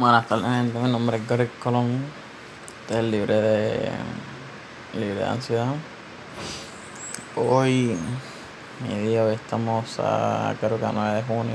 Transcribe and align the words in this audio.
Buenas 0.00 0.26
tardes, 0.26 0.46
gente. 0.46 0.78
Mi 0.78 0.90
nombre 0.90 1.18
es 1.18 1.28
Gary 1.28 1.46
Colón. 1.62 2.02
Este 2.88 3.02
libre 3.02 3.34
de, 3.34 3.90
libre 4.94 5.16
de 5.16 5.26
ansiedad. 5.26 5.74
Hoy, 7.36 7.98
mi 8.82 8.94
día, 9.06 9.24
hoy 9.24 9.34
estamos 9.34 9.98
a, 9.98 10.54
creo 10.58 10.78
que 10.78 10.86
a 10.86 10.92
9 10.92 11.16
de 11.16 11.22
junio. 11.24 11.54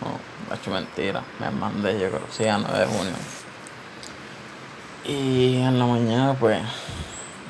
No, 0.00 0.52
he 0.52 0.58
hecho 0.58 0.72
mentira. 0.72 1.22
Me 1.38 1.48
mandé, 1.52 1.92
yo 2.00 2.08
creo, 2.08 2.26
sí, 2.28 2.44
a 2.48 2.58
9 2.58 2.76
de 2.76 2.86
junio. 2.86 3.12
Y 5.04 5.58
en 5.58 5.78
la 5.78 5.86
mañana, 5.86 6.34
pues, 6.34 6.60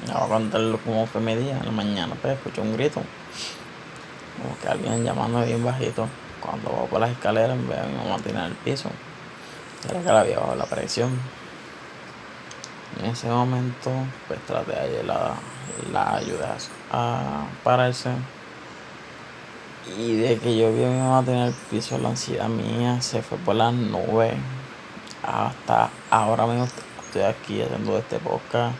me 0.06 0.12
voy 0.12 0.22
a 0.22 0.28
contar 0.28 0.60
cómo 0.84 1.06
fue 1.06 1.22
mi 1.22 1.34
día. 1.34 1.56
En 1.56 1.64
la 1.64 1.72
mañana, 1.72 2.14
pues, 2.20 2.34
escuché 2.34 2.60
un 2.60 2.74
grito. 2.74 3.00
Como 4.36 4.58
que 4.58 4.68
alguien 4.68 5.02
llamando 5.02 5.42
bien 5.46 5.64
bajito. 5.64 6.06
Cuando 6.42 6.68
voy 6.68 6.88
por 6.88 7.00
las 7.00 7.10
escaleras, 7.10 7.56
veo 7.66 7.82
a 7.82 7.86
mi 7.86 7.94
mamá 7.94 8.18
tirar 8.22 8.48
el 8.48 8.56
piso. 8.56 8.90
Era 9.88 10.00
que 10.00 10.06
la 10.06 10.20
había 10.20 10.38
bajado 10.38 10.56
la 10.56 10.66
presión. 10.66 11.18
En 13.00 13.06
ese 13.06 13.26
momento, 13.28 13.90
pues 14.28 14.38
traté 14.46 14.72
de 14.72 15.02
la, 15.02 15.34
la 15.92 16.16
ayuda 16.16 16.56
a 16.92 17.46
pararse. 17.64 18.10
Y 19.98 20.16
de 20.16 20.38
que 20.38 20.56
yo 20.56 20.72
vi 20.72 20.84
a 20.84 20.88
mi 20.88 20.98
mamá 20.98 21.24
tener 21.24 21.48
el 21.48 21.54
piso, 21.54 21.98
la 21.98 22.10
ansiedad 22.10 22.48
mía 22.48 23.02
se 23.02 23.22
fue 23.22 23.38
por 23.38 23.56
las 23.56 23.72
nubes. 23.72 24.34
Hasta 25.22 25.90
ahora 26.10 26.46
mismo 26.46 26.68
estoy 27.04 27.22
aquí 27.22 27.62
haciendo 27.62 27.98
este 27.98 28.18
podcast. 28.18 28.76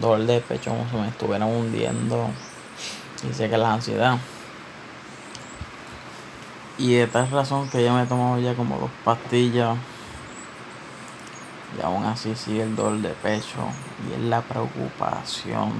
Dolor 0.00 0.26
de 0.26 0.40
pecho 0.40 0.70
como 0.70 0.88
si 0.88 0.96
me 0.96 1.08
estuvieran 1.08 1.48
hundiendo. 1.48 2.30
Y 3.28 3.34
sé 3.34 3.50
que 3.50 3.58
la 3.58 3.74
ansiedad. 3.74 4.18
Y 6.78 6.94
de 6.94 7.08
tal 7.08 7.28
razón 7.30 7.68
que 7.68 7.82
ya 7.82 7.92
me 7.92 8.04
he 8.04 8.06
tomado 8.06 8.38
ya 8.38 8.54
como 8.54 8.78
dos 8.78 8.90
pastillas 9.04 9.76
y 11.78 11.84
aún 11.84 12.04
así 12.04 12.34
sigue 12.34 12.62
el 12.62 12.76
dolor 12.76 13.00
de 13.00 13.10
pecho 13.10 13.58
y 14.08 14.14
es 14.14 14.20
la 14.20 14.42
preocupación. 14.42 15.72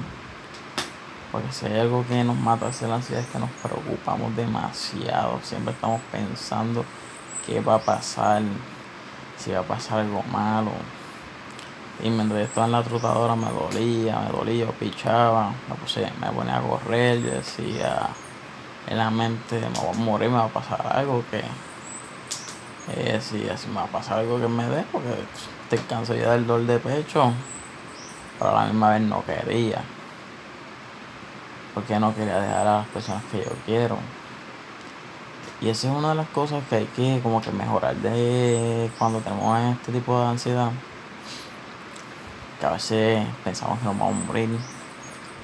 Porque 1.32 1.52
si 1.52 1.66
hay 1.66 1.80
algo 1.80 2.04
que 2.06 2.24
nos 2.24 2.36
mata 2.36 2.68
es 2.68 2.82
la 2.82 2.96
ansiedad 2.96 3.22
es 3.22 3.28
que 3.28 3.38
nos 3.38 3.50
preocupamos 3.62 4.34
demasiado. 4.36 5.40
Siempre 5.42 5.72
estamos 5.72 6.00
pensando 6.10 6.84
qué 7.46 7.60
va 7.60 7.76
a 7.76 7.78
pasar, 7.78 8.42
si 9.36 9.52
va 9.52 9.60
a 9.60 9.62
pasar 9.62 10.00
algo 10.00 10.22
malo. 10.24 10.72
Y 12.02 12.10
mientras 12.10 12.40
estaba 12.40 12.66
en 12.66 12.72
la 12.72 12.82
trotadora 12.82 13.36
me 13.36 13.50
dolía, 13.50 14.18
me 14.20 14.30
dolía, 14.30 14.66
pichaba, 14.72 15.52
me, 15.68 15.74
puse, 15.76 16.10
me 16.20 16.30
ponía 16.32 16.56
a 16.56 16.62
correr, 16.62 17.22
yo 17.22 17.30
decía 17.30 18.08
en 18.86 18.98
la 18.98 19.10
mente 19.10 19.60
me 19.60 19.78
voy 19.78 19.94
a 19.94 19.98
morir, 19.98 20.30
me 20.30 20.38
va 20.38 20.46
a 20.46 20.48
pasar 20.48 20.84
algo 20.92 21.22
que 21.30 21.42
eh, 22.96 23.20
si 23.20 23.48
así 23.48 23.68
me 23.68 23.76
va 23.76 23.84
a 23.84 23.86
pasar 23.86 24.18
algo 24.18 24.40
que 24.40 24.48
me 24.48 24.66
dé, 24.66 24.84
porque 24.90 25.08
estoy 25.64 25.78
cansado 25.88 26.18
ya 26.18 26.32
del 26.32 26.46
dolor 26.46 26.66
de 26.66 26.78
pecho, 26.78 27.32
pero 28.38 28.50
a 28.50 28.62
la 28.62 28.66
misma 28.66 28.90
vez 28.90 29.02
no 29.02 29.24
quería. 29.24 29.82
Porque 31.74 31.98
no 32.00 32.14
quería 32.14 32.40
dejar 32.40 32.66
a 32.66 32.78
las 32.78 32.86
personas 32.88 33.22
que 33.30 33.38
yo 33.38 33.52
quiero. 33.64 33.96
Y 35.60 35.68
esa 35.68 35.88
es 35.88 35.94
una 35.94 36.10
de 36.10 36.14
las 36.14 36.28
cosas 36.28 36.62
que 36.68 36.76
hay 36.76 36.86
que 36.86 37.20
como 37.22 37.40
que 37.42 37.50
mejorar 37.52 37.94
de 37.96 38.90
cuando 38.98 39.20
tenemos 39.20 39.60
este 39.76 39.92
tipo 39.92 40.18
de 40.18 40.26
ansiedad. 40.26 40.70
Que 42.58 42.66
a 42.66 42.70
veces 42.72 43.26
pensamos 43.44 43.78
que 43.78 43.84
nos 43.84 43.98
vamos 43.98 44.22
a 44.22 44.26
morir, 44.26 44.48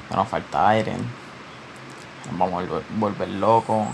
que 0.09 0.17
nos 0.17 0.27
falta 0.27 0.69
aire, 0.71 0.95
nos 2.31 2.39
vamos 2.39 2.65
a 2.65 2.99
volver 2.99 3.29
locos. 3.29 3.87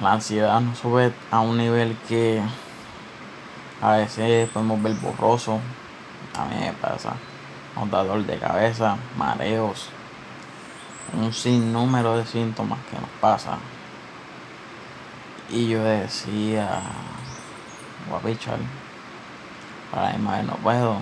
La 0.00 0.12
ansiedad 0.12 0.60
nos 0.60 0.78
sube 0.78 1.12
a 1.32 1.40
un 1.40 1.58
nivel 1.58 1.96
que 2.08 2.40
a 3.82 3.96
veces 3.96 4.48
podemos 4.50 4.80
ver 4.80 4.94
borroso. 4.94 5.58
A 6.38 6.44
mí 6.44 6.54
me 6.60 6.72
pasa. 6.74 7.14
Nos 7.74 7.90
da 7.90 8.04
dolor 8.04 8.24
de 8.24 8.38
cabeza, 8.38 8.96
mareos. 9.16 9.88
Un 11.12 11.32
sinnúmero 11.32 12.16
de 12.16 12.24
síntomas 12.26 12.78
que 12.88 13.00
nos 13.00 13.10
pasa. 13.20 13.58
Y 15.50 15.66
yo 15.66 15.82
decía, 15.82 16.80
pichar. 18.24 18.58
Para 19.90 20.12
mi 20.12 20.18
madre 20.18 20.44
no 20.44 20.54
puedo. 20.56 20.98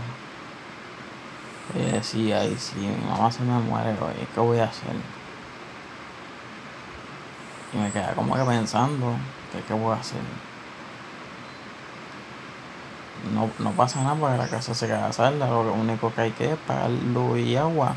Y 1.75 1.91
decía, 1.91 2.47
y 2.47 2.57
si 2.57 2.77
mi 2.77 2.97
mamá 3.07 3.31
se 3.31 3.43
me 3.43 3.59
muere 3.59 3.91
hoy, 3.91 4.27
¿qué 4.34 4.41
voy 4.41 4.59
a 4.59 4.65
hacer? 4.65 4.95
Y 7.77 7.79
me 7.79 7.93
quedaba 7.93 8.15
como 8.15 8.35
que 8.35 8.43
pensando, 8.43 9.13
¿qué, 9.53 9.61
qué 9.69 9.75
voy 9.75 9.95
a 9.95 10.01
hacer? 10.01 10.21
no, 13.35 13.51
no 13.59 13.71
pasa 13.73 14.03
nada 14.03 14.15
porque 14.15 14.39
la 14.39 14.49
casa 14.49 14.75
se 14.75 14.87
queda 14.87 15.13
salda, 15.13 15.47
lo 15.47 15.73
único 15.73 16.13
que 16.15 16.23
hay 16.23 16.31
que 16.33 16.53
es 16.53 16.59
pagar 16.67 16.91
luz 16.91 17.39
y 17.39 17.57
agua. 17.57 17.95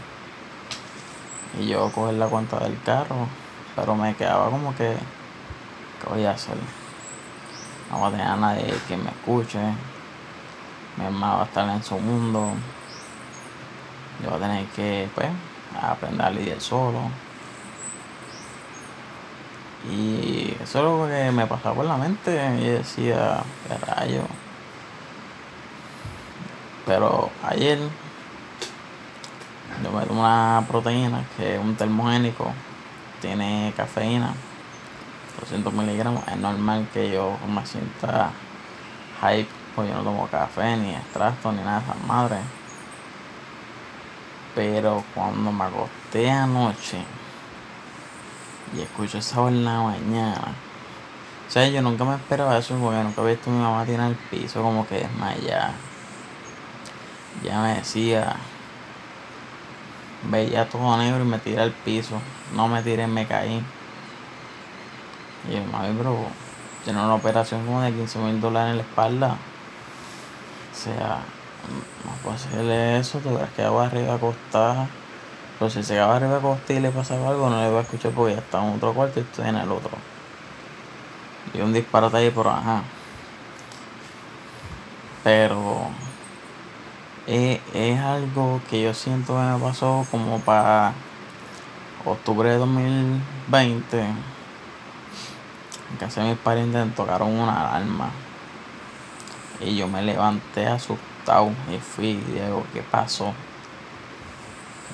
Y 1.60 1.68
yo 1.68 1.90
coger 1.92 2.16
la 2.16 2.28
cuenta 2.28 2.60
del 2.60 2.78
carro, 2.84 3.28
pero 3.76 3.96
me 3.96 4.16
quedaba 4.16 4.50
como 4.50 4.76
que, 4.76 4.96
¿qué 6.02 6.10
voy 6.10 6.26
a 6.26 6.32
hacer? 6.32 6.56
No 7.92 8.00
voy 8.00 8.08
a 8.08 8.12
tener 8.12 8.28
a 8.28 8.36
nadie 8.36 8.74
que 8.88 8.98
me 8.98 9.10
escuche, 9.10 9.60
mi 10.98 11.06
hermano 11.06 11.38
va 11.38 11.42
a 11.44 11.46
estar 11.46 11.70
en 11.70 11.84
su 11.84 11.98
mundo, 11.98 12.52
yo 14.24 14.30
voy 14.30 14.38
a 14.38 14.42
tener 14.42 14.66
que, 14.68 15.10
pues, 15.16 15.30
aprender 15.82 16.26
a 16.26 16.30
lidiar 16.30 16.62
solo. 16.62 17.00
Y 19.88 20.56
eso 20.62 20.80
es 20.80 20.84
lo 20.84 21.08
que 21.08 21.32
me 21.32 21.48
pasaba 21.48 21.76
por 21.76 21.86
la 21.86 21.98
mente 21.98 22.36
y 22.60 22.66
decía, 22.66 23.42
qué 23.68 23.78
rayo. 23.86 24.24
Pero 26.86 27.30
ayer 27.48 27.80
yo 29.84 29.92
me 29.92 30.06
tomo 30.06 30.22
una 30.22 30.66
proteína 30.68 31.24
que 31.38 31.56
es 31.56 31.62
un 31.62 31.76
termogénico, 31.76 32.52
tiene 33.22 33.74
cafeína, 33.78 34.34
200 35.40 35.72
miligramos. 35.72 36.28
Es 36.28 36.38
normal 36.38 36.88
que 36.94 37.10
yo 37.10 37.38
me 37.48 37.66
sienta 37.66 38.32
hype, 39.22 39.50
pues 39.76 39.90
yo 39.90 39.96
no 39.96 40.04
tomo 40.04 40.28
café, 40.28 40.76
ni 40.76 40.94
extracto, 40.94 41.52
ni 41.52 41.62
nada 41.62 41.80
de 41.80 41.86
esas 41.86 42.04
madres. 42.06 42.40
Pero 44.56 45.04
cuando 45.16 45.52
me 45.52 45.64
acosté 45.64 46.30
anoche 46.30 46.98
y 48.76 48.82
escucho 48.82 49.18
esa 49.18 49.48
en 49.48 49.66
la 49.66 49.82
mañana, 49.82 50.54
o 51.48 51.52
sea, 51.52 51.68
yo 51.68 51.82
nunca 51.82 52.06
me 52.06 52.16
esperaba 52.16 52.58
eso 52.58 52.78
porque 52.78 53.04
nunca 53.04 53.22
he 53.24 53.26
visto 53.26 53.50
a 53.50 53.54
mi 53.54 53.60
mamá 53.60 53.86
tirar 53.86 54.10
el 54.10 54.16
piso 54.16 54.62
como 54.62 54.88
que 54.88 54.96
desmayada 54.96 55.74
ya 57.44 57.62
me 57.62 57.76
decía, 57.76 58.36
veía 60.30 60.68
todo 60.68 60.98
negro 60.98 61.24
y 61.24 61.28
me 61.28 61.40
tiré 61.40 61.62
al 61.62 61.72
piso. 61.72 62.20
No 62.56 62.68
me 62.68 62.82
tiré, 62.82 63.08
me 63.08 63.28
caí. 63.28 63.64
Y 65.48 65.54
yo, 65.54 65.64
mami, 65.72 65.98
bro, 65.98 66.18
tiene 66.84 67.00
una 67.00 67.16
operación 67.16 67.66
como 67.66 67.82
de 67.82 67.94
15 67.94 68.20
mil 68.20 68.42
dólares 68.42 68.72
en 68.72 68.78
la 68.78 68.84
espalda. 68.84 69.38
O 70.72 70.76
sea, 70.76 71.20
no 72.06 72.12
puedo 72.24 72.36
hacerle 72.36 73.00
eso, 73.00 73.20
te 73.20 73.30
hubieras 73.30 73.52
quedado 73.52 73.80
arriba 73.80 74.16
acostada. 74.16 74.88
Pero 75.60 75.70
si 75.70 75.84
se 75.84 75.94
quedaba 75.94 76.16
arriba 76.16 76.38
acostada 76.38 76.80
y 76.80 76.82
le 76.82 76.90
pasaba 76.90 77.30
algo, 77.30 77.50
no 77.50 77.62
le 77.62 77.68
voy 77.68 77.80
a 77.80 77.82
escuchar 77.82 78.14
porque 78.14 78.34
ya 78.34 78.40
está 78.40 78.66
en 78.66 78.76
otro 78.76 78.94
cuarto 78.94 79.20
y 79.20 79.24
estoy 79.24 79.50
en 79.50 79.58
el 79.58 79.70
otro. 79.70 79.92
Y 81.54 81.60
un 81.60 81.74
disparate 81.74 82.16
ahí, 82.16 82.30
por 82.30 82.48
ajá. 82.48 82.84
Pero 85.24 85.90
es, 87.28 88.00
algo 88.00 88.62
que 88.70 88.82
yo 88.82 88.94
siento 88.94 89.36
que 89.36 89.42
me 89.42 89.60
pasó 89.60 90.08
como 90.10 90.40
para 90.40 90.94
octubre 92.06 92.50
de 92.50 92.58
2020. 92.58 94.00
En 94.00 95.98
casa 96.00 96.24
mis 96.24 96.38
parientes 96.38 96.96
tocaron 96.96 97.36
una 97.36 97.70
alarma. 97.70 98.12
Y 99.60 99.76
yo 99.76 99.88
me 99.90 100.02
levanté 100.02 100.68
asustado 100.68 101.52
y 101.70 101.78
fui 101.80 102.12
y 102.12 102.40
digo, 102.40 102.66
¿qué 102.74 102.82
pasó? 102.82 103.34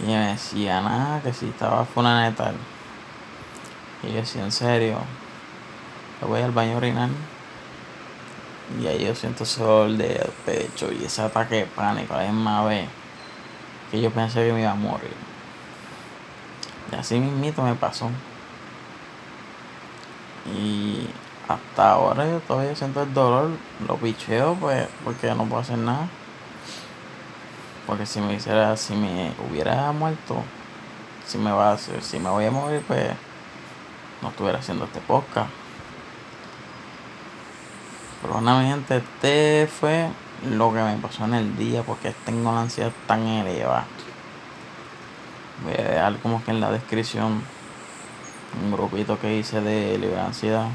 Y 0.02 0.08
me 0.08 0.28
decía, 0.28 0.82
nada, 0.82 1.22
que 1.22 1.32
si 1.34 1.48
estaba 1.48 1.86
fulana 1.86 2.30
y 2.30 4.08
Y 4.08 4.12
yo 4.12 4.16
decía, 4.18 4.44
en 4.44 4.52
serio, 4.52 4.98
yo 6.22 6.28
voy 6.28 6.42
al 6.42 6.52
baño 6.52 6.74
a 6.74 6.78
orinar. 6.78 7.10
Y 8.82 8.88
ahí 8.88 9.06
yo 9.06 9.16
siento 9.16 9.46
dolor 9.46 9.98
de 9.98 10.30
pecho 10.46 10.92
y 10.92 11.06
ese 11.06 11.22
ataque 11.22 11.56
de 11.56 11.66
pánico 11.66 12.16
la 12.16 12.24
misma 12.24 12.66
vez 12.66 12.90
que 13.92 14.02
yo 14.02 14.10
pensé 14.12 14.46
que 14.46 14.54
me 14.54 14.62
iba 14.62 14.72
a 14.72 14.76
morir. 14.76 15.14
Y 16.92 16.96
así 16.96 17.20
mismito 17.20 17.62
me 17.62 17.76
pasó. 17.76 18.10
Y 20.52 21.08
hasta 21.48 21.92
ahora 21.92 22.26
yo 22.28 22.40
todavía 22.42 22.76
siento 22.76 23.04
el 23.04 23.14
dolor, 23.14 23.52
lo 23.88 23.98
picheo 23.98 24.56
pues 24.56 24.88
porque 25.04 25.34
no 25.34 25.46
puedo 25.46 25.62
hacer 25.62 25.78
nada. 25.78 26.08
Porque 27.88 28.06
si 28.06 28.20
me 28.20 28.34
hiciera, 28.34 28.76
si 28.78 28.96
me 28.96 29.32
hubiera 29.50 29.92
muerto, 29.92 30.44
si 31.26 31.38
me 31.38 31.52
va 31.52 31.78
si 31.78 32.20
me 32.20 32.30
voy 32.30 32.46
a 32.46 32.52
morir, 32.52 32.84
pues 32.88 33.12
no 34.22 34.30
estuviera 34.30 34.60
haciendo 34.60 34.86
este 34.86 35.00
podcast. 35.02 35.50
Pero 38.22 38.42
nada, 38.42 38.62
mi 38.62 38.68
gente, 38.68 38.98
este 38.98 39.68
fue 39.68 40.10
lo 40.50 40.74
que 40.74 40.82
me 40.82 40.98
pasó 40.98 41.26
en 41.26 41.36
el 41.36 41.58
día 41.58 41.84
porque 41.84 42.14
tengo 42.26 42.52
la 42.52 42.62
ansiedad 42.62 42.92
tan 43.08 43.26
elevada. 43.28 43.86
Voy 45.64 45.74
a 45.74 45.90
dejar 45.90 46.18
como 46.18 46.44
que 46.44 46.52
en 46.52 46.60
la 46.60 46.72
descripción 46.72 47.44
un 48.64 48.72
grupito 48.72 49.20
que 49.20 49.38
hice 49.38 49.62
de 49.62 49.98
libre 49.98 50.20
ansiedad. 50.20 50.68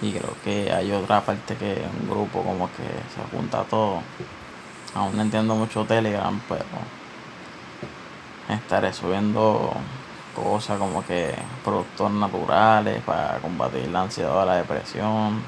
Y 0.00 0.12
creo 0.12 0.34
que 0.44 0.72
hay 0.72 0.92
otra 0.92 1.20
parte 1.20 1.56
que 1.56 1.82
un 2.00 2.08
grupo 2.08 2.42
como 2.42 2.68
que 2.68 2.84
se 2.84 3.36
junta 3.36 3.64
todo. 3.64 4.02
Aún 4.98 5.16
no 5.16 5.22
entiendo 5.22 5.54
mucho 5.54 5.84
Telegram, 5.84 6.40
pero 6.48 6.64
estaré 8.48 8.92
subiendo 8.92 9.72
cosas 10.34 10.76
como 10.76 11.06
que 11.06 11.36
productos 11.64 12.10
naturales 12.10 13.00
para 13.04 13.38
combatir 13.38 13.86
la 13.88 14.02
ansiedad 14.02 14.36
o 14.36 14.44
la 14.44 14.56
depresión 14.56 15.40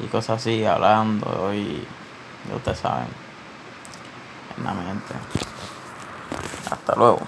y 0.00 0.06
cosas 0.06 0.40
así, 0.40 0.64
hablando 0.64 1.52
y 1.52 1.86
ustedes 2.54 2.78
saben, 2.78 3.08
en 4.56 4.64
la 4.64 4.72
mente. 4.72 5.12
Hasta 6.70 6.94
luego. 6.94 7.20